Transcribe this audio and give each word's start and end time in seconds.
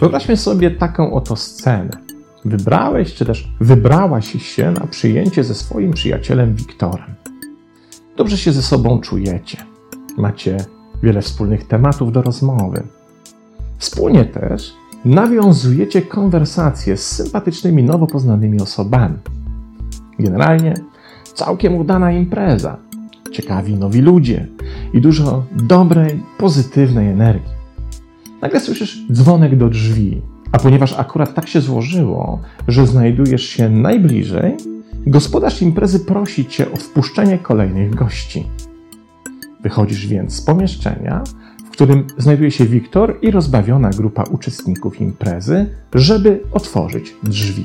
Wyobraźmy 0.00 0.36
sobie 0.36 0.70
taką 0.70 1.12
oto 1.12 1.36
scenę. 1.36 1.90
Wybrałeś, 2.44 3.14
czy 3.14 3.24
też 3.24 3.48
wybrałaś 3.60 4.42
się 4.42 4.70
na 4.70 4.86
przyjęcie 4.86 5.44
ze 5.44 5.54
swoim 5.54 5.92
przyjacielem 5.92 6.54
Wiktorem. 6.54 7.14
Dobrze 8.16 8.38
się 8.38 8.52
ze 8.52 8.62
sobą 8.62 9.00
czujecie. 9.00 9.58
Macie 10.16 10.56
wiele 11.02 11.22
wspólnych 11.22 11.66
tematów 11.66 12.12
do 12.12 12.22
rozmowy. 12.22 12.82
Wspólnie 13.78 14.24
też 14.24 14.74
nawiązujecie 15.04 16.02
konwersacje 16.02 16.96
z 16.96 17.06
sympatycznymi, 17.06 17.82
nowo 17.82 18.06
poznanymi 18.06 18.60
osobami. 18.60 19.16
Generalnie 20.18 20.74
całkiem 21.34 21.76
udana 21.76 22.12
impreza, 22.12 22.76
ciekawi 23.32 23.74
nowi 23.74 24.00
ludzie 24.00 24.46
i 24.92 25.00
dużo 25.00 25.44
dobrej, 25.52 26.22
pozytywnej 26.38 27.08
energii. 27.08 27.58
Nagle 28.42 28.60
słyszysz 28.60 28.98
dzwonek 29.12 29.56
do 29.56 29.68
drzwi, 29.68 30.22
a 30.52 30.58
ponieważ 30.58 30.92
akurat 30.92 31.34
tak 31.34 31.48
się 31.48 31.60
złożyło, 31.60 32.40
że 32.68 32.86
znajdujesz 32.86 33.42
się 33.42 33.70
najbliżej, 33.70 34.56
gospodarz 35.06 35.62
imprezy 35.62 36.00
prosi 36.00 36.46
cię 36.46 36.72
o 36.72 36.76
wpuszczenie 36.76 37.38
kolejnych 37.38 37.94
gości. 37.94 38.46
Wychodzisz 39.60 40.06
więc 40.06 40.34
z 40.34 40.40
pomieszczenia, 40.40 41.22
w 41.66 41.70
którym 41.70 42.06
znajduje 42.18 42.50
się 42.50 42.66
Wiktor 42.66 43.18
i 43.22 43.30
rozbawiona 43.30 43.90
grupa 43.90 44.22
uczestników 44.22 45.00
imprezy, 45.00 45.66
żeby 45.94 46.42
otworzyć 46.52 47.14
drzwi. 47.22 47.64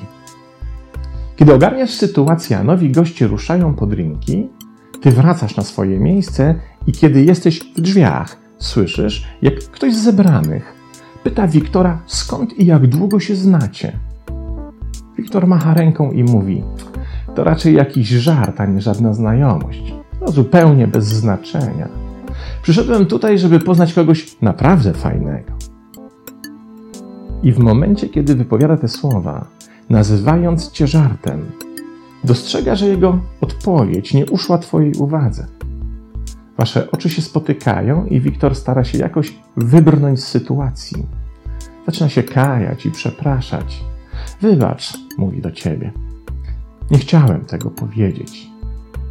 Kiedy 1.35 1.53
ogarniasz 1.53 1.93
sytuację, 1.93 2.57
a 2.57 2.63
nowi 2.63 2.91
goście 2.91 3.27
ruszają 3.27 3.73
po 3.73 3.85
drinki, 3.85 4.49
ty 5.01 5.11
wracasz 5.11 5.57
na 5.57 5.63
swoje 5.63 5.99
miejsce 5.99 6.55
i 6.87 6.91
kiedy 6.91 7.23
jesteś 7.23 7.59
w 7.59 7.81
drzwiach, 7.81 8.37
słyszysz, 8.57 9.27
jak 9.41 9.55
ktoś 9.55 9.95
z 9.95 10.03
zebranych 10.03 10.83
pyta 11.23 11.47
Wiktora, 11.47 11.99
skąd 12.05 12.59
i 12.59 12.65
jak 12.65 12.87
długo 12.87 13.19
się 13.19 13.35
znacie. 13.35 13.99
Wiktor 15.17 15.47
macha 15.47 15.73
ręką 15.73 16.11
i 16.11 16.23
mówi: 16.23 16.63
To 17.35 17.43
raczej 17.43 17.75
jakiś 17.75 18.07
żart, 18.07 18.61
a 18.61 18.65
nie 18.65 18.81
żadna 18.81 19.13
znajomość. 19.13 19.93
No 20.21 20.27
zupełnie 20.27 20.87
bez 20.87 21.05
znaczenia. 21.05 21.87
Przyszedłem 22.61 23.05
tutaj, 23.05 23.39
żeby 23.39 23.59
poznać 23.59 23.93
kogoś 23.93 24.41
naprawdę 24.41 24.93
fajnego. 24.93 25.51
I 27.43 27.51
w 27.51 27.59
momencie, 27.59 28.09
kiedy 28.09 28.35
wypowiada 28.35 28.77
te 28.77 28.87
słowa, 28.87 29.45
nazywając 29.89 30.71
cię 30.71 30.87
żartem, 30.87 31.51
dostrzega, 32.23 32.75
że 32.75 32.87
jego 32.87 33.19
odpowiedź 33.41 34.13
nie 34.13 34.25
uszła 34.25 34.57
twojej 34.57 34.93
uwadze. 34.93 35.47
Wasze 36.57 36.91
oczy 36.91 37.09
się 37.09 37.21
spotykają 37.21 38.05
i 38.05 38.21
Wiktor 38.21 38.55
stara 38.55 38.83
się 38.83 38.97
jakoś 38.97 39.35
wybrnąć 39.57 40.23
z 40.23 40.27
sytuacji. 40.27 41.05
Zaczyna 41.85 42.09
się 42.09 42.23
kajać 42.23 42.85
i 42.85 42.91
przepraszać. 42.91 43.83
Wybacz, 44.41 44.93
mówi 45.17 45.41
do 45.41 45.51
ciebie. 45.51 45.91
Nie 46.91 46.97
chciałem 46.97 47.45
tego 47.45 47.69
powiedzieć. 47.69 48.47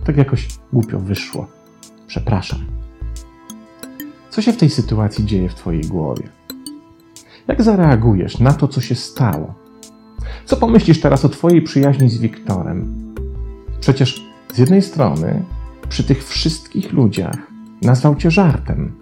Tak 0.05 0.17
jakoś 0.17 0.49
głupio 0.73 1.01
wyszło. 1.01 1.47
Przepraszam. 2.07 2.59
Co 4.31 4.43
się 4.43 4.53
w 4.53 4.57
tej 4.57 4.71
sytuacji 4.71 5.27
dzieje 5.27 5.49
w 5.49 5.55
twojej 5.55 5.83
głowie? 5.83 6.29
Jak 7.49 7.63
zareagujesz 7.63 8.39
na 8.39 8.53
to, 8.53 8.69
co 8.69 8.81
się 8.81 8.95
stało? 8.95 9.55
Co 10.45 10.57
pomyślisz 10.57 11.01
teraz 11.01 11.25
o 11.25 11.29
twojej 11.29 11.63
przyjaźni 11.63 12.11
z 12.11 12.19
Wiktorem? 12.19 12.95
Przecież 13.81 14.23
z 14.55 14.59
jednej 14.59 14.83
strony 14.83 15.45
przy 15.89 16.05
tych 16.05 16.29
wszystkich 16.29 16.93
ludziach 16.93 17.37
nazwał 17.83 18.17
cię 18.17 18.31
żartem. 18.31 18.93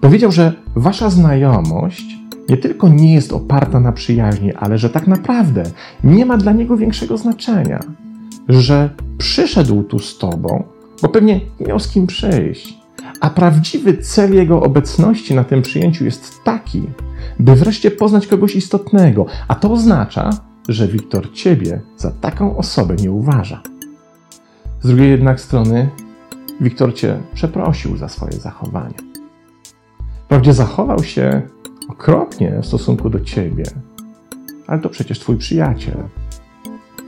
Powiedział, 0.00 0.32
że 0.32 0.52
wasza 0.76 1.10
znajomość 1.10 2.18
nie 2.48 2.56
tylko 2.56 2.88
nie 2.88 3.14
jest 3.14 3.32
oparta 3.32 3.80
na 3.80 3.92
przyjaźni, 3.92 4.54
ale 4.54 4.78
że 4.78 4.90
tak 4.90 5.06
naprawdę 5.06 5.62
nie 6.04 6.26
ma 6.26 6.36
dla 6.36 6.52
niego 6.52 6.76
większego 6.76 7.16
znaczenia, 7.16 7.80
że 8.48 8.90
przyszedł 9.18 9.82
tu 9.82 9.98
z 9.98 10.18
tobą, 10.18 10.64
bo 11.02 11.08
pewnie 11.08 11.40
nie 11.60 11.66
miał 11.66 11.78
z 11.78 11.88
kim 11.88 12.06
przyjść. 12.06 12.78
A 13.20 13.30
prawdziwy 13.30 13.96
cel 13.96 14.34
jego 14.34 14.62
obecności 14.62 15.34
na 15.34 15.44
tym 15.44 15.62
przyjęciu 15.62 16.04
jest 16.04 16.44
taki, 16.44 16.82
by 17.38 17.54
wreszcie 17.54 17.90
poznać 17.90 18.26
kogoś 18.26 18.56
istotnego, 18.56 19.26
a 19.48 19.54
to 19.54 19.72
oznacza, 19.72 20.30
że 20.68 20.88
Wiktor 20.88 21.32
ciebie 21.32 21.80
za 21.96 22.10
taką 22.10 22.56
osobę 22.56 22.96
nie 22.96 23.10
uważa. 23.10 23.62
Z 24.80 24.86
drugiej 24.86 25.10
jednak 25.10 25.40
strony, 25.40 25.88
Wiktor 26.60 26.94
cię 26.94 27.20
przeprosił 27.34 27.96
za 27.96 28.08
swoje 28.08 28.32
zachowanie. 28.32 28.94
Wprawdzie 30.24 30.52
zachował 30.52 31.04
się 31.04 31.42
okropnie 31.88 32.58
w 32.62 32.66
stosunku 32.66 33.10
do 33.10 33.20
ciebie, 33.20 33.64
ale 34.66 34.80
to 34.80 34.88
przecież 34.88 35.18
twój 35.18 35.36
przyjaciel. 35.36 35.96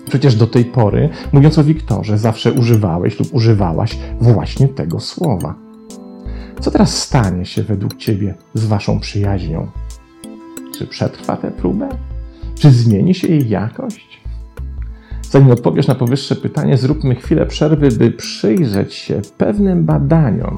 Przecież 0.09 0.34
do 0.34 0.47
tej 0.47 0.65
pory, 0.65 1.09
mówiąc 1.32 1.59
o 1.59 1.65
Wiktorze, 1.65 2.19
zawsze 2.19 2.53
używałeś 2.53 3.19
lub 3.19 3.34
używałaś 3.34 3.98
właśnie 4.20 4.69
tego 4.69 5.00
słowa. 5.00 5.54
Co 6.60 6.70
teraz 6.70 7.03
stanie 7.03 7.44
się 7.44 7.62
według 7.62 7.97
ciebie 7.97 8.34
z 8.54 8.66
waszą 8.66 9.00
przyjaźnią? 9.00 9.66
Czy 10.78 10.87
przetrwa 10.87 11.37
tę 11.37 11.50
próbę? 11.50 11.88
Czy 12.54 12.70
zmieni 12.70 13.14
się 13.14 13.28
jej 13.28 13.48
jakość? 13.48 14.20
Zanim 15.22 15.50
odpowiesz 15.50 15.87
na 15.87 15.94
powyższe 15.94 16.37
pytanie, 16.37 16.76
zróbmy 16.76 17.14
chwilę 17.14 17.47
przerwy, 17.47 17.88
by 17.88 18.10
przyjrzeć 18.10 18.94
się 18.94 19.20
pewnym 19.38 19.84
badaniom, 19.84 20.54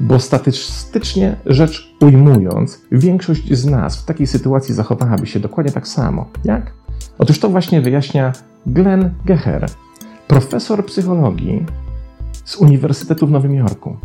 bo 0.00 0.20
statystycznie 0.20 1.36
rzecz 1.46 1.96
ujmując, 2.00 2.82
większość 2.92 3.54
z 3.54 3.66
nas 3.66 4.02
w 4.02 4.04
takiej 4.04 4.26
sytuacji 4.26 4.74
zachowałaby 4.74 5.26
się 5.26 5.40
dokładnie 5.40 5.72
tak 5.72 5.88
samo. 5.88 6.28
Jak? 6.44 6.72
Otóż 7.18 7.38
to 7.38 7.48
właśnie 7.48 7.80
wyjaśnia 7.80 8.32
Glenn 8.66 9.10
Geher, 9.24 9.66
profesor 10.28 10.86
psychologii 10.86 11.66
z 12.44 12.56
Uniwersytetu 12.56 13.26
w 13.26 13.30
Nowym 13.30 13.54
Jorku. 13.54 13.96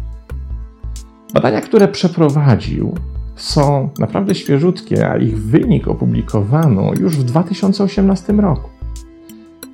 Badania, 1.34 1.62
które 1.62 1.88
przeprowadził, 1.88 2.96
są 3.36 3.90
naprawdę 4.00 4.36
świeżutkie, 4.36 5.10
a 5.10 5.18
ich 5.18 5.38
wynik 5.38 5.88
opublikowano 5.88 6.92
już 7.00 7.18
w 7.18 7.24
2018 7.24 8.34
roku. 8.34 8.70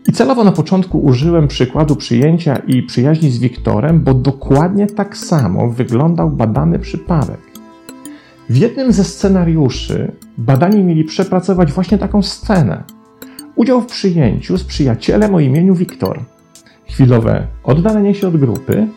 I 0.07 0.11
celowo 0.11 0.43
na 0.43 0.51
początku 0.51 0.99
użyłem 0.99 1.47
przykładu 1.47 1.95
przyjęcia 1.95 2.55
i 2.55 2.83
przyjaźni 2.83 3.31
z 3.31 3.39
Wiktorem, 3.39 4.01
bo 4.01 4.13
dokładnie 4.13 4.87
tak 4.87 5.17
samo 5.17 5.69
wyglądał 5.69 6.29
badany 6.29 6.79
przypadek. 6.79 7.39
W 8.49 8.57
jednym 8.57 8.91
ze 8.91 9.03
scenariuszy 9.03 10.11
badani 10.37 10.83
mieli 10.83 11.03
przepracować 11.03 11.71
właśnie 11.71 11.97
taką 11.97 12.21
scenę. 12.21 12.83
Udział 13.55 13.81
w 13.81 13.85
przyjęciu 13.85 14.57
z 14.57 14.63
przyjacielem 14.63 15.35
o 15.35 15.39
imieniu 15.39 15.75
Wiktor. 15.75 16.19
Chwilowe 16.85 17.47
oddalenie 17.63 18.15
się 18.15 18.27
od 18.27 18.37
grupy 18.37 18.87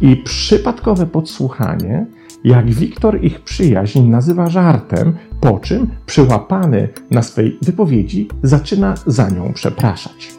i 0.00 0.16
przypadkowe 0.16 1.06
podsłuchanie, 1.06 2.06
jak 2.44 2.70
Wiktor 2.70 3.24
ich 3.24 3.40
przyjaźń 3.40 4.02
nazywa 4.02 4.50
żartem, 4.50 5.16
po 5.40 5.58
czym 5.58 5.90
przyłapany 6.06 6.88
na 7.10 7.22
swej 7.22 7.58
wypowiedzi 7.62 8.28
zaczyna 8.42 8.94
za 9.06 9.28
nią 9.28 9.52
przepraszać. 9.54 10.34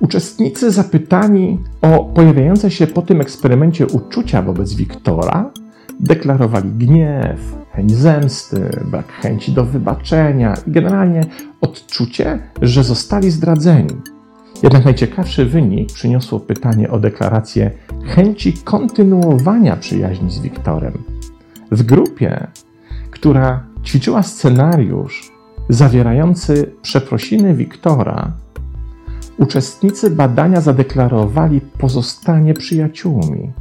Uczestnicy 0.00 0.70
zapytani 0.70 1.58
o 1.82 2.04
pojawiające 2.04 2.70
się 2.70 2.86
po 2.86 3.02
tym 3.02 3.20
eksperymencie 3.20 3.86
uczucia 3.86 4.42
wobec 4.42 4.74
Wiktora 4.74 5.50
deklarowali 6.00 6.70
gniew, 6.70 7.56
chęć 7.72 7.92
zemsty, 7.92 8.70
brak 8.90 9.12
chęci 9.12 9.52
do 9.52 9.64
wybaczenia 9.64 10.54
i 10.66 10.70
generalnie 10.70 11.20
odczucie, 11.60 12.38
że 12.62 12.84
zostali 12.84 13.30
zdradzeni. 13.30 13.96
Jednak 14.62 14.84
najciekawszy 14.84 15.46
wynik 15.46 15.92
przyniosło 15.92 16.40
pytanie 16.40 16.90
o 16.90 16.98
deklarację 16.98 17.70
chęci 18.04 18.52
kontynuowania 18.52 19.76
przyjaźni 19.76 20.30
z 20.30 20.38
Wiktorem. 20.38 20.92
W 21.70 21.82
grupie, 21.82 22.46
która 23.10 23.64
ćwiczyła 23.84 24.22
scenariusz 24.22 25.32
zawierający 25.68 26.72
przeprosiny 26.82 27.54
Wiktora, 27.54 28.32
uczestnicy 29.38 30.10
badania 30.10 30.60
zadeklarowali 30.60 31.60
pozostanie 31.60 32.54
przyjaciółmi. 32.54 33.52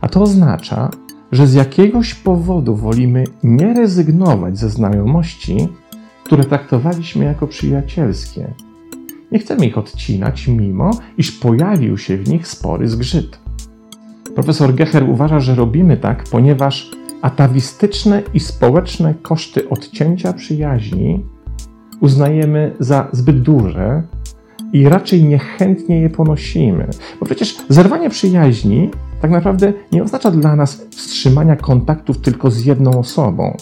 A 0.00 0.08
to 0.08 0.22
oznacza, 0.22 0.90
że 1.32 1.46
z 1.46 1.54
jakiegoś 1.54 2.14
powodu 2.14 2.76
wolimy 2.76 3.24
nie 3.42 3.74
rezygnować 3.74 4.58
ze 4.58 4.70
znajomości, 4.70 5.68
które 6.24 6.44
traktowaliśmy 6.44 7.24
jako 7.24 7.46
przyjacielskie. 7.46 8.54
Nie 9.32 9.38
chcemy 9.38 9.66
ich 9.66 9.78
odcinać, 9.78 10.48
mimo 10.48 10.90
iż 11.18 11.32
pojawił 11.32 11.98
się 11.98 12.16
w 12.16 12.28
nich 12.28 12.48
spory 12.48 12.88
zgrzyt. 12.88 13.38
Profesor 14.34 14.74
Gecher 14.74 15.10
uważa, 15.10 15.40
że 15.40 15.54
robimy 15.54 15.96
tak, 15.96 16.24
ponieważ 16.30 16.90
atawistyczne 17.22 18.22
i 18.34 18.40
społeczne 18.40 19.14
koszty 19.22 19.68
odcięcia 19.68 20.32
przyjaźni 20.32 21.24
uznajemy 22.00 22.76
za 22.80 23.08
zbyt 23.12 23.42
duże, 23.42 24.02
i 24.72 24.88
raczej 24.88 25.24
niechętnie 25.24 26.00
je 26.00 26.10
ponosimy. 26.10 26.88
Bo 27.20 27.26
przecież 27.26 27.56
zerwanie 27.68 28.10
przyjaźni 28.10 28.90
tak 29.22 29.30
naprawdę 29.30 29.72
nie 29.92 30.02
oznacza 30.02 30.30
dla 30.30 30.56
nas 30.56 30.86
wstrzymania 30.90 31.56
kontaktów 31.56 32.18
tylko 32.18 32.50
z 32.50 32.64
jedną 32.64 32.98
osobą. 32.98 33.56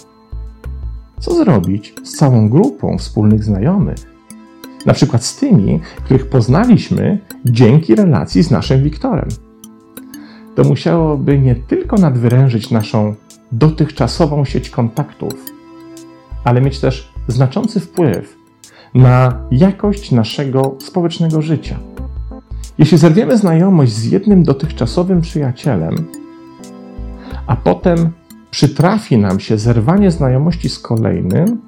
Co 1.21 1.35
zrobić 1.35 1.95
z 2.05 2.13
całą 2.13 2.49
grupą 2.49 2.99
wspólnych 2.99 3.45
znajomych? 3.45 4.16
Na 4.87 4.93
przykład 4.95 5.25
z 5.25 5.37
tymi, 5.37 5.81
których 6.05 6.29
poznaliśmy 6.29 7.19
dzięki 7.45 7.95
relacji 7.95 8.43
z 8.43 8.51
naszym 8.51 8.83
Wiktorem. 8.83 9.29
To 10.55 10.65
musiałoby 10.65 11.39
nie 11.39 11.55
tylko 11.55 11.97
nadwyrężyć 11.97 12.71
naszą 12.71 13.15
dotychczasową 13.53 14.45
sieć 14.45 14.71
kontaktów, 14.71 15.33
ale 16.45 16.61
mieć 16.61 16.81
też 16.81 17.13
znaczący 17.29 17.81
wpływ 17.81 18.37
na 18.95 19.41
jakość 19.51 20.13
naszego 20.13 20.77
społecznego 20.79 21.43
życia. 21.43 21.79
Jeśli 22.79 22.99
zerwiemy 22.99 23.39
znajomość 23.39 23.93
z 23.93 24.05
jednym 24.05 24.43
dotychczasowym 24.43 25.21
przyjacielem, 25.21 25.95
a 27.47 27.57
potem 27.57 28.11
przytrafi 28.51 29.19
nam 29.19 29.41
się 29.41 29.59
zerwanie 29.59 30.11
znajomości 30.11 30.69
z 30.69 30.79
kolejnym, 30.79 31.61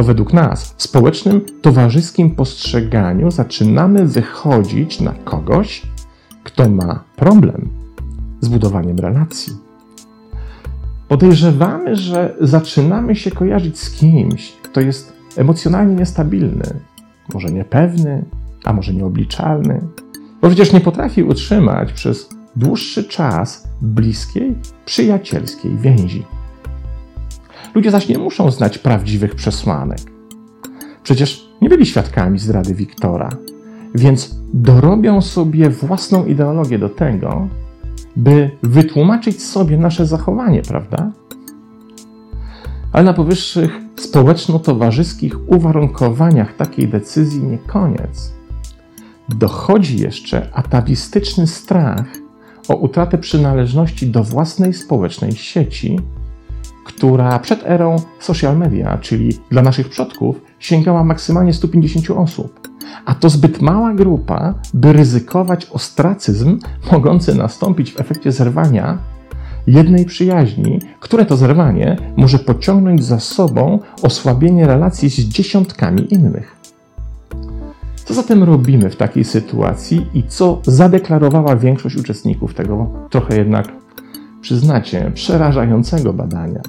to 0.00 0.04
według 0.04 0.32
nas 0.32 0.74
w 0.76 0.82
społecznym, 0.82 1.40
towarzyskim 1.62 2.30
postrzeganiu 2.30 3.30
zaczynamy 3.30 4.06
wychodzić 4.06 5.00
na 5.00 5.12
kogoś, 5.12 5.82
kto 6.44 6.68
ma 6.68 7.04
problem 7.16 7.68
z 8.40 8.48
budowaniem 8.48 8.98
relacji. 8.98 9.52
Podejrzewamy, 11.08 11.96
że 11.96 12.34
zaczynamy 12.40 13.16
się 13.16 13.30
kojarzyć 13.30 13.78
z 13.78 13.90
kimś, 13.90 14.52
kto 14.62 14.80
jest 14.80 15.12
emocjonalnie 15.36 15.94
niestabilny, 15.94 16.80
może 17.34 17.48
niepewny, 17.48 18.24
a 18.64 18.72
może 18.72 18.94
nieobliczalny, 18.94 19.80
bo 20.42 20.48
przecież 20.48 20.72
nie 20.72 20.80
potrafi 20.80 21.22
utrzymać 21.22 21.92
przez 21.92 22.28
dłuższy 22.56 23.04
czas 23.04 23.68
bliskiej, 23.80 24.54
przyjacielskiej 24.84 25.76
więzi. 25.76 26.24
Ludzie 27.74 27.90
zaś 27.90 28.08
nie 28.08 28.18
muszą 28.18 28.50
znać 28.50 28.78
prawdziwych 28.78 29.34
przesłanek. 29.34 30.00
Przecież 31.02 31.48
nie 31.62 31.68
byli 31.68 31.86
świadkami 31.86 32.38
zdrady 32.38 32.74
Wiktora, 32.74 33.28
więc 33.94 34.36
dorobią 34.54 35.20
sobie 35.20 35.70
własną 35.70 36.26
ideologię 36.26 36.78
do 36.78 36.88
tego, 36.88 37.48
by 38.16 38.50
wytłumaczyć 38.62 39.42
sobie 39.42 39.78
nasze 39.78 40.06
zachowanie, 40.06 40.62
prawda? 40.62 41.10
Ale 42.92 43.04
na 43.04 43.12
powyższych 43.12 43.70
społeczno-towarzyskich 43.96 45.50
uwarunkowaniach 45.50 46.56
takiej 46.56 46.88
decyzji 46.88 47.42
nie 47.42 47.58
koniec. 47.58 48.32
Dochodzi 49.28 49.98
jeszcze 49.98 50.54
atawistyczny 50.54 51.46
strach 51.46 52.06
o 52.68 52.74
utratę 52.74 53.18
przynależności 53.18 54.06
do 54.06 54.24
własnej 54.24 54.74
społecznej 54.74 55.32
sieci, 55.32 55.98
która 57.00 57.38
przed 57.38 57.66
erą 57.66 57.96
social 58.18 58.58
media, 58.58 58.98
czyli 58.98 59.38
dla 59.50 59.62
naszych 59.62 59.88
przodków, 59.88 60.40
sięgała 60.58 61.04
maksymalnie 61.04 61.52
150 61.52 62.10
osób. 62.10 62.68
A 63.04 63.14
to 63.14 63.30
zbyt 63.30 63.62
mała 63.62 63.94
grupa, 63.94 64.54
by 64.74 64.92
ryzykować 64.92 65.66
ostracyzm 65.66 66.58
mogący 66.92 67.34
nastąpić 67.34 67.92
w 67.92 68.00
efekcie 68.00 68.32
zerwania 68.32 68.98
jednej 69.66 70.04
przyjaźni, 70.04 70.80
które 71.00 71.26
to 71.26 71.36
zerwanie 71.36 71.96
może 72.16 72.38
pociągnąć 72.38 73.04
za 73.04 73.20
sobą 73.20 73.78
osłabienie 74.02 74.66
relacji 74.66 75.08
z 75.08 75.14
dziesiątkami 75.14 76.14
innych. 76.14 76.56
Co 78.04 78.14
zatem 78.14 78.42
robimy 78.42 78.90
w 78.90 78.96
takiej 78.96 79.24
sytuacji 79.24 80.06
i 80.14 80.22
co 80.22 80.60
zadeklarowała 80.62 81.56
większość 81.56 81.96
uczestników 81.96 82.54
tego 82.54 82.90
trochę 83.10 83.36
jednak, 83.36 83.68
przyznacie, 84.40 85.10
przerażającego 85.14 86.12
badania? 86.12 86.60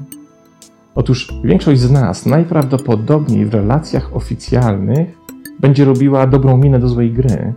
Otóż 0.95 1.33
większość 1.43 1.81
z 1.81 1.91
nas 1.91 2.25
najprawdopodobniej 2.25 3.45
w 3.45 3.53
relacjach 3.53 4.15
oficjalnych 4.15 5.17
będzie 5.59 5.85
robiła 5.85 6.27
dobrą 6.27 6.57
minę 6.57 6.79
do 6.79 6.87
złej 6.87 7.11
gry, 7.11 7.53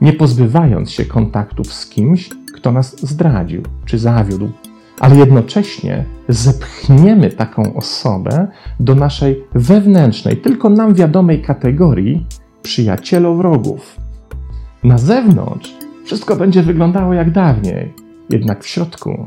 nie 0.00 0.12
pozbywając 0.12 0.90
się 0.90 1.04
kontaktów 1.04 1.72
z 1.72 1.86
kimś, 1.86 2.30
kto 2.54 2.72
nas 2.72 3.00
zdradził 3.00 3.62
czy 3.84 3.98
zawiódł, 3.98 4.50
ale 5.00 5.16
jednocześnie 5.16 6.04
zepchniemy 6.28 7.30
taką 7.30 7.74
osobę 7.74 8.48
do 8.80 8.94
naszej 8.94 9.44
wewnętrznej, 9.54 10.36
tylko 10.36 10.70
nam 10.70 10.94
wiadomej 10.94 11.42
kategorii 11.42 12.26
przyjacielo-wrogów. 12.62 13.80
Na 14.84 14.98
zewnątrz 14.98 15.74
wszystko 16.04 16.36
będzie 16.36 16.62
wyglądało 16.62 17.14
jak 17.14 17.30
dawniej, 17.30 17.94
jednak 18.30 18.64
w 18.64 18.68
środku 18.68 19.26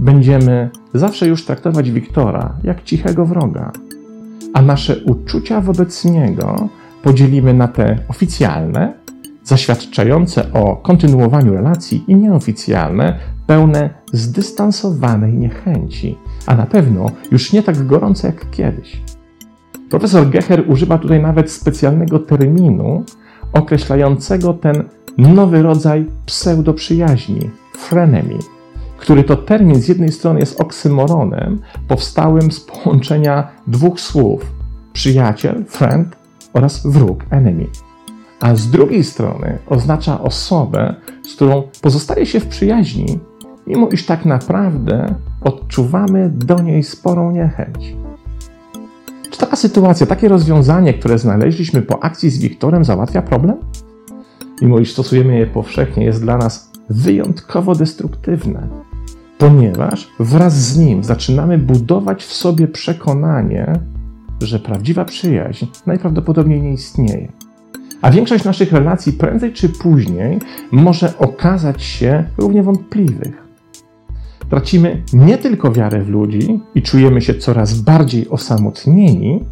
będziemy 0.00 0.70
zawsze 0.94 1.28
już 1.28 1.44
traktować 1.44 1.90
Wiktora 1.90 2.54
jak 2.64 2.84
cichego 2.84 3.26
wroga, 3.26 3.72
a 4.54 4.62
nasze 4.62 4.96
uczucia 5.04 5.60
wobec 5.60 6.04
niego 6.04 6.68
podzielimy 7.02 7.54
na 7.54 7.68
te 7.68 7.98
oficjalne, 8.08 8.94
zaświadczające 9.44 10.52
o 10.52 10.76
kontynuowaniu 10.76 11.52
relacji 11.52 12.04
i 12.08 12.14
nieoficjalne, 12.14 13.18
pełne 13.46 13.90
zdystansowanej 14.12 15.32
niechęci, 15.32 16.16
a 16.46 16.56
na 16.56 16.66
pewno 16.66 17.06
już 17.30 17.52
nie 17.52 17.62
tak 17.62 17.86
gorące 17.86 18.26
jak 18.26 18.50
kiedyś. 18.50 19.02
Profesor 19.90 20.30
Gecher 20.30 20.64
używa 20.68 20.98
tutaj 20.98 21.22
nawet 21.22 21.52
specjalnego 21.52 22.18
terminu 22.18 23.04
określającego 23.52 24.54
ten 24.54 24.84
nowy 25.18 25.62
rodzaj 25.62 26.06
pseudoprzyjaźni, 26.26 27.50
frenemy, 27.76 28.38
który 29.00 29.24
to 29.24 29.36
termin 29.36 29.80
z 29.80 29.88
jednej 29.88 30.12
strony 30.12 30.40
jest 30.40 30.60
oksymoronem 30.60 31.60
powstałym 31.88 32.52
z 32.52 32.60
połączenia 32.60 33.48
dwóch 33.66 34.00
słów 34.00 34.52
przyjaciel, 34.92 35.64
friend 35.64 36.16
oraz 36.52 36.86
wróg, 36.86 37.24
enemy 37.30 37.66
a 38.40 38.56
z 38.56 38.70
drugiej 38.70 39.04
strony 39.04 39.58
oznacza 39.66 40.20
osobę, 40.20 40.94
z 41.22 41.34
którą 41.34 41.62
pozostaje 41.82 42.26
się 42.26 42.40
w 42.40 42.46
przyjaźni, 42.46 43.18
mimo 43.66 43.88
iż 43.88 44.06
tak 44.06 44.24
naprawdę 44.24 45.14
odczuwamy 45.40 46.30
do 46.34 46.58
niej 46.58 46.82
sporą 46.82 47.30
niechęć. 47.30 47.96
Czy 49.30 49.38
taka 49.38 49.56
sytuacja, 49.56 50.06
takie 50.06 50.28
rozwiązanie, 50.28 50.94
które 50.94 51.18
znaleźliśmy 51.18 51.82
po 51.82 52.04
akcji 52.04 52.30
z 52.30 52.38
Wiktorem, 52.38 52.84
załatwia 52.84 53.22
problem? 53.22 53.56
Mimo 54.62 54.78
iż 54.78 54.92
stosujemy 54.92 55.38
je 55.38 55.46
powszechnie, 55.46 56.04
jest 56.04 56.22
dla 56.22 56.36
nas 56.36 56.70
wyjątkowo 56.90 57.74
destruktywne, 57.74 58.68
ponieważ 59.40 60.08
wraz 60.18 60.54
z 60.54 60.78
nim 60.78 61.04
zaczynamy 61.04 61.58
budować 61.58 62.24
w 62.24 62.32
sobie 62.32 62.68
przekonanie, 62.68 63.72
że 64.42 64.58
prawdziwa 64.58 65.04
przyjaźń 65.04 65.66
najprawdopodobniej 65.86 66.62
nie 66.62 66.72
istnieje. 66.72 67.32
A 68.02 68.10
większość 68.10 68.44
naszych 68.44 68.72
relacji 68.72 69.12
prędzej 69.12 69.52
czy 69.52 69.68
później 69.68 70.38
może 70.72 71.18
okazać 71.18 71.82
się 71.82 72.24
równie 72.38 72.62
wątpliwych. 72.62 73.42
Tracimy 74.50 75.02
nie 75.12 75.38
tylko 75.38 75.72
wiarę 75.72 76.02
w 76.02 76.08
ludzi 76.08 76.60
i 76.74 76.82
czujemy 76.82 77.22
się 77.22 77.34
coraz 77.34 77.80
bardziej 77.80 78.28
osamotnieni, 78.28 79.44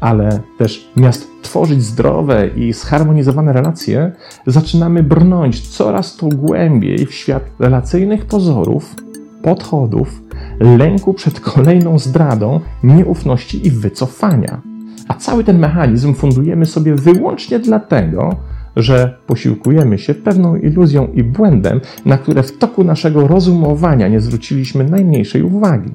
ale 0.00 0.40
też 0.58 0.90
miast 0.96 1.28
tworzyć 1.42 1.82
zdrowe 1.82 2.48
i 2.48 2.72
zharmonizowane 2.72 3.52
relacje, 3.52 4.12
zaczynamy 4.46 5.02
brnąć 5.02 5.68
coraz 5.68 6.16
to 6.16 6.26
głębiej 6.26 7.06
w 7.06 7.14
świat 7.14 7.42
relacyjnych 7.58 8.26
pozorów, 8.26 8.94
podchodów, 9.42 10.22
lęku 10.60 11.14
przed 11.14 11.40
kolejną 11.40 11.98
zdradą, 11.98 12.60
nieufności 12.84 13.66
i 13.66 13.70
wycofania. 13.70 14.60
A 15.08 15.14
cały 15.14 15.44
ten 15.44 15.58
mechanizm 15.58 16.14
fundujemy 16.14 16.66
sobie 16.66 16.94
wyłącznie 16.94 17.58
dlatego, 17.58 18.36
że 18.76 19.18
posiłkujemy 19.26 19.98
się 19.98 20.14
pewną 20.14 20.56
iluzją 20.56 21.06
i 21.06 21.22
błędem, 21.22 21.80
na 22.04 22.18
które 22.18 22.42
w 22.42 22.58
toku 22.58 22.84
naszego 22.84 23.28
rozumowania 23.28 24.08
nie 24.08 24.20
zwróciliśmy 24.20 24.84
najmniejszej 24.84 25.42
uwagi. 25.42 25.90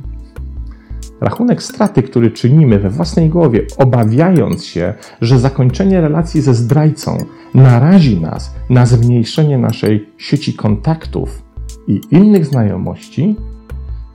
Rachunek 1.21 1.63
straty, 1.63 2.03
który 2.03 2.31
czynimy 2.31 2.79
we 2.79 2.89
własnej 2.89 3.29
głowie, 3.29 3.61
obawiając 3.77 4.65
się, 4.65 4.93
że 5.21 5.39
zakończenie 5.39 6.01
relacji 6.01 6.41
ze 6.41 6.53
zdrajcą 6.53 7.17
narazi 7.53 8.21
nas 8.21 8.55
na 8.69 8.85
zmniejszenie 8.85 9.57
naszej 9.57 10.09
sieci 10.17 10.53
kontaktów 10.53 11.44
i 11.87 12.01
innych 12.11 12.45
znajomości, 12.45 13.35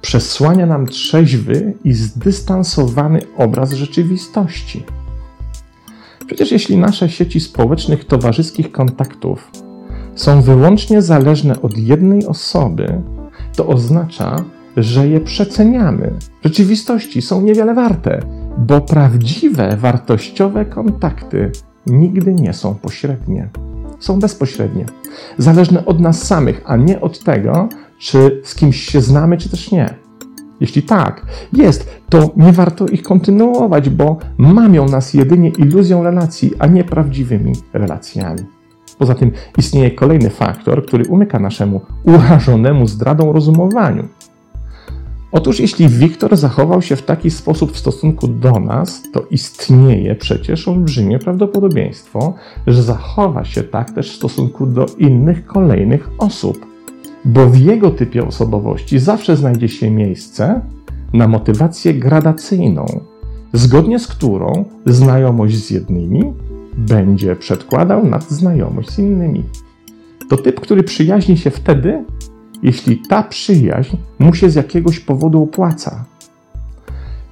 przesłania 0.01 0.67
nam 0.67 0.87
trzeźwy 0.87 1.75
i 1.85 1.93
zdystansowany 1.93 3.21
obraz 3.37 3.73
rzeczywistości. 3.73 4.85
Przecież 6.27 6.53
jeśli 6.53 6.77
nasze 6.77 7.09
sieci 7.09 7.41
społecznych, 7.41 8.05
towarzyskich 8.05 8.73
kontaktów 8.73 9.51
są 10.15 10.43
wyłącznie 10.43 11.03
zależne 11.03 11.63
od 11.63 11.79
jednej 11.79 12.27
osoby, 12.27 13.03
to 13.57 13.67
oznacza, 13.67 14.45
że 14.77 15.09
je 15.09 15.21
przeceniamy. 15.21 16.15
Rzeczywistości 16.45 17.23
są 17.23 17.41
niewiele 17.41 17.75
warte, 17.75 18.21
bo 18.59 18.81
prawdziwe, 18.81 19.77
wartościowe 19.77 20.65
kontakty 20.65 21.53
nigdy 21.87 22.35
nie 22.35 22.53
są 22.53 22.75
pośrednie. 22.75 23.51
Są 24.01 24.21
bezpośrednie, 24.21 24.87
zależne 25.39 25.85
od 25.85 26.01
nas 26.01 26.23
samych, 26.23 26.63
a 26.65 26.77
nie 26.77 27.01
od 27.01 27.25
tego, 27.25 27.69
czy 27.99 28.41
z 28.45 28.55
kimś 28.55 28.81
się 28.81 29.01
znamy, 29.01 29.37
czy 29.37 29.49
też 29.49 29.71
nie. 29.71 29.95
Jeśli 30.61 30.83
tak, 30.83 31.27
jest, 31.53 32.01
to 32.09 32.31
nie 32.37 32.53
warto 32.53 32.87
ich 32.87 33.03
kontynuować, 33.03 33.91
bo 33.91 34.17
mamią 34.39 34.87
nas 34.87 35.15
jedynie 35.15 35.49
iluzją 35.49 36.03
relacji, 36.03 36.53
a 36.59 36.67
nie 36.67 36.85
prawdziwymi 36.85 37.53
relacjami. 37.73 38.41
Poza 38.99 39.15
tym 39.15 39.33
istnieje 39.59 39.91
kolejny 39.91 40.31
faktor, 40.31 40.87
który 40.87 41.05
umyka 41.05 41.39
naszemu 41.39 41.81
urażonemu 42.05 42.87
zdradą 42.87 43.33
rozumowaniu. 43.33 44.09
Otóż 45.33 45.61
jeśli 45.61 45.89
Wiktor 45.89 46.37
zachował 46.37 46.83
się 46.83 46.97
w 46.97 47.03
taki 47.03 47.31
sposób 47.31 47.73
w 47.73 47.79
stosunku 47.79 48.29
do 48.29 48.61
nas, 48.61 49.03
to 49.13 49.23
istnieje 49.31 50.15
przecież 50.15 50.69
olbrzymie 50.69 51.19
prawdopodobieństwo, 51.19 52.35
że 52.67 52.83
zachowa 52.83 53.45
się 53.45 53.63
tak 53.63 53.91
też 53.91 54.13
w 54.13 54.17
stosunku 54.17 54.67
do 54.67 54.87
innych 54.99 55.47
kolejnych 55.47 56.11
osób. 56.19 56.67
Bo 57.25 57.47
w 57.47 57.59
jego 57.59 57.91
typie 57.91 58.27
osobowości 58.27 58.99
zawsze 58.99 59.37
znajdzie 59.37 59.69
się 59.69 59.91
miejsce 59.91 60.61
na 61.13 61.29
motywację 61.29 61.95
gradacyjną, 61.95 62.87
zgodnie 63.53 63.99
z 63.99 64.07
którą 64.07 64.65
znajomość 64.87 65.57
z 65.57 65.71
jednymi 65.71 66.23
będzie 66.77 67.37
przedkładał 67.37 68.07
nad 68.07 68.31
znajomość 68.31 68.91
z 68.91 68.99
innymi. 68.99 69.45
To 70.29 70.37
typ, 70.37 70.61
który 70.61 70.83
przyjaźni 70.83 71.37
się 71.37 71.51
wtedy, 71.51 72.05
jeśli 72.63 72.99
ta 73.09 73.23
przyjaźń 73.23 73.97
mu 74.19 74.35
się 74.35 74.51
z 74.51 74.55
jakiegoś 74.55 75.01
powodu 75.01 75.43
opłaca. 75.43 76.05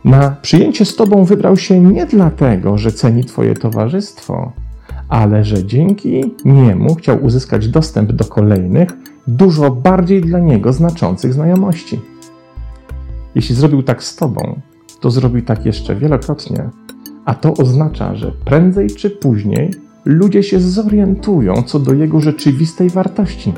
Na 0.04 0.36
przyjęcie 0.42 0.84
z 0.84 0.96
Tobą 0.96 1.24
wybrał 1.24 1.56
się 1.56 1.80
nie 1.80 2.06
dlatego, 2.06 2.78
że 2.78 2.92
ceni 2.92 3.24
Twoje 3.24 3.54
towarzystwo, 3.54 4.52
ale 5.08 5.44
że 5.44 5.64
dzięki 5.64 6.34
niemu 6.44 6.94
chciał 6.94 7.24
uzyskać 7.24 7.68
dostęp 7.68 8.12
do 8.12 8.24
kolejnych, 8.24 8.88
dużo 9.26 9.70
bardziej 9.70 10.20
dla 10.20 10.38
niego 10.38 10.72
znaczących 10.72 11.34
znajomości. 11.34 12.00
Jeśli 13.34 13.54
zrobił 13.54 13.82
tak 13.82 14.04
z 14.04 14.16
Tobą, 14.16 14.60
to 15.00 15.10
zrobił 15.10 15.42
tak 15.42 15.66
jeszcze 15.66 15.96
wielokrotnie, 15.96 16.70
a 17.24 17.34
to 17.34 17.54
oznacza, 17.54 18.14
że 18.14 18.32
prędzej 18.44 18.90
czy 18.90 19.10
później 19.10 19.70
ludzie 20.04 20.42
się 20.42 20.60
zorientują 20.60 21.62
co 21.62 21.78
do 21.78 21.92
jego 21.94 22.20
rzeczywistej 22.20 22.90
wartości. 22.90 23.52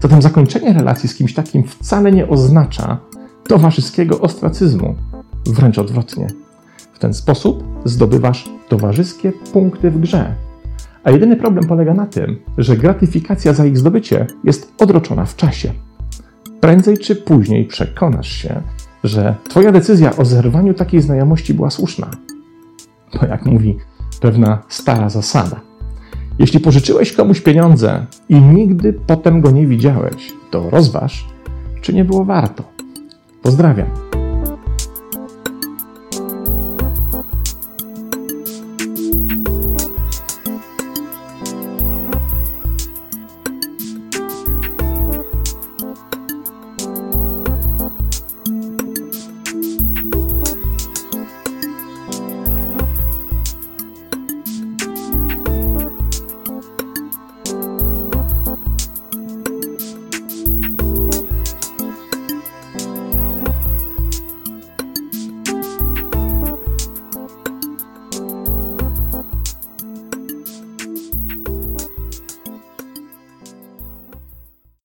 Zatem 0.00 0.22
zakończenie 0.22 0.72
relacji 0.72 1.08
z 1.08 1.14
kimś 1.14 1.34
takim 1.34 1.64
wcale 1.64 2.12
nie 2.12 2.28
oznacza 2.28 2.98
towarzyskiego 3.48 4.20
ostracyzmu, 4.20 4.94
wręcz 5.46 5.78
odwrotnie. 5.78 6.26
W 6.92 6.98
ten 6.98 7.14
sposób 7.14 7.64
zdobywasz 7.84 8.48
towarzyskie 8.68 9.32
punkty 9.52 9.90
w 9.90 10.00
grze. 10.00 10.34
A 11.04 11.10
jedyny 11.10 11.36
problem 11.36 11.66
polega 11.66 11.94
na 11.94 12.06
tym, 12.06 12.38
że 12.58 12.76
gratyfikacja 12.76 13.52
za 13.52 13.66
ich 13.66 13.78
zdobycie 13.78 14.26
jest 14.44 14.72
odroczona 14.78 15.24
w 15.24 15.36
czasie. 15.36 15.72
Prędzej 16.60 16.98
czy 16.98 17.16
później 17.16 17.64
przekonasz 17.64 18.32
się, 18.32 18.62
że 19.04 19.34
Twoja 19.48 19.72
decyzja 19.72 20.16
o 20.16 20.24
zerwaniu 20.24 20.74
takiej 20.74 21.00
znajomości 21.00 21.54
była 21.54 21.70
słuszna. 21.70 22.10
Bo 23.20 23.26
jak 23.26 23.46
mówi 23.46 23.76
pewna 24.20 24.62
stara 24.68 25.08
zasada, 25.08 25.60
jeśli 26.38 26.60
pożyczyłeś 26.60 27.12
komuś 27.12 27.40
pieniądze 27.40 28.06
i 28.28 28.34
nigdy 28.34 28.92
potem 29.06 29.40
go 29.40 29.50
nie 29.50 29.66
widziałeś, 29.66 30.32
to 30.50 30.70
rozważ, 30.70 31.24
czy 31.80 31.94
nie 31.94 32.04
było 32.04 32.24
warto. 32.24 32.64
Pozdrawiam. 33.42 34.17